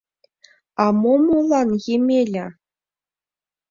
—А 0.83 0.85
Момолан 1.01 1.69
Емеля? 1.95 2.47